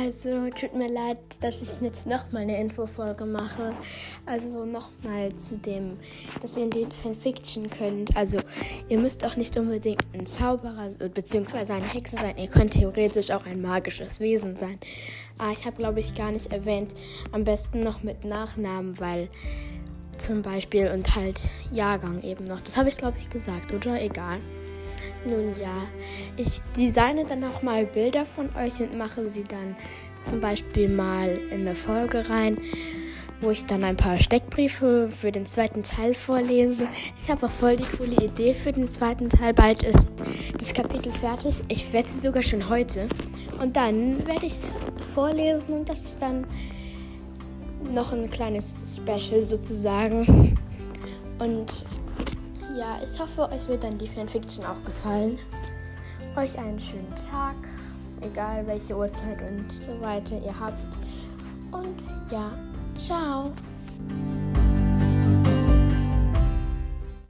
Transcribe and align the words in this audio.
Also 0.00 0.48
tut 0.50 0.74
mir 0.74 0.88
leid, 0.88 1.18
dass 1.40 1.60
ich 1.60 1.80
jetzt 1.80 2.06
nochmal 2.06 2.42
eine 2.42 2.60
Infofolge 2.60 3.24
mache. 3.24 3.74
Also 4.26 4.64
nochmal 4.64 5.32
zu 5.32 5.56
dem, 5.56 5.98
dass 6.40 6.56
ihr 6.56 6.64
in 6.64 6.70
den 6.70 6.92
Fanfiction 6.92 7.68
könnt. 7.68 8.16
Also 8.16 8.38
ihr 8.88 8.98
müsst 8.98 9.24
auch 9.24 9.36
nicht 9.36 9.56
unbedingt 9.56 10.04
ein 10.14 10.26
Zauberer 10.26 10.90
bzw. 11.08 11.72
eine 11.72 11.92
Hexe 11.92 12.16
sein. 12.16 12.36
Ihr 12.38 12.46
könnt 12.46 12.74
theoretisch 12.74 13.30
auch 13.32 13.44
ein 13.44 13.60
magisches 13.60 14.20
Wesen 14.20 14.54
sein. 14.54 14.78
Aber 15.36 15.50
ich 15.50 15.66
habe, 15.66 15.76
glaube 15.76 15.98
ich, 15.98 16.14
gar 16.14 16.30
nicht 16.30 16.52
erwähnt. 16.52 16.92
Am 17.32 17.42
besten 17.42 17.82
noch 17.82 18.02
mit 18.04 18.24
Nachnamen, 18.24 19.00
weil 19.00 19.28
zum 20.16 20.42
Beispiel 20.42 20.88
und 20.88 21.16
halt 21.16 21.50
Jahrgang 21.72 22.22
eben 22.22 22.44
noch. 22.44 22.60
Das 22.60 22.76
habe 22.76 22.88
ich, 22.88 22.96
glaube 22.96 23.18
ich, 23.18 23.30
gesagt, 23.30 23.72
oder? 23.72 24.00
Egal. 24.00 24.40
Nun 25.24 25.54
ja, 25.60 25.86
ich 26.36 26.60
designe 26.76 27.24
dann 27.26 27.44
auch 27.44 27.62
mal 27.62 27.84
Bilder 27.84 28.24
von 28.24 28.48
euch 28.56 28.80
und 28.80 28.96
mache 28.96 29.28
sie 29.28 29.44
dann 29.44 29.76
zum 30.22 30.40
Beispiel 30.40 30.88
mal 30.88 31.38
in 31.50 31.60
eine 31.60 31.74
Folge 31.74 32.28
rein, 32.28 32.58
wo 33.40 33.50
ich 33.50 33.66
dann 33.66 33.84
ein 33.84 33.96
paar 33.96 34.18
Steckbriefe 34.18 35.10
für 35.10 35.32
den 35.32 35.46
zweiten 35.46 35.82
Teil 35.82 36.14
vorlese. 36.14 36.88
Ich 37.18 37.30
habe 37.30 37.46
auch 37.46 37.50
voll 37.50 37.76
die 37.76 37.84
coole 37.96 38.16
Idee 38.24 38.52
für 38.52 38.72
den 38.72 38.88
zweiten 38.90 39.30
Teil. 39.30 39.54
Bald 39.54 39.82
ist 39.82 40.08
das 40.58 40.74
Kapitel 40.74 41.12
fertig. 41.12 41.62
Ich 41.68 41.92
werde 41.92 42.08
sie 42.08 42.18
sogar 42.18 42.42
schon 42.42 42.68
heute. 42.68 43.08
Und 43.60 43.76
dann 43.76 44.26
werde 44.26 44.46
ich 44.46 44.54
es 44.54 44.74
vorlesen 45.14 45.80
und 45.80 45.88
das 45.88 46.02
ist 46.02 46.20
dann 46.20 46.46
noch 47.92 48.12
ein 48.12 48.30
kleines 48.30 48.96
Special 48.96 49.46
sozusagen. 49.46 50.56
Und 51.38 51.84
ja, 52.78 52.98
ich 53.02 53.18
hoffe, 53.18 53.50
euch 53.52 53.66
wird 53.66 53.82
dann 53.82 53.98
die 53.98 54.06
Fanfiction 54.06 54.64
auch 54.64 54.82
gefallen. 54.84 55.38
Euch 56.36 56.56
einen 56.58 56.78
schönen 56.78 57.12
Tag, 57.30 57.56
egal 58.20 58.66
welche 58.66 58.96
Uhrzeit 58.96 59.40
und 59.42 59.70
so 59.72 60.00
weiter 60.00 60.36
ihr 60.36 60.58
habt. 60.58 60.96
Und 61.72 62.00
ja, 62.30 62.50
ciao. 62.94 63.52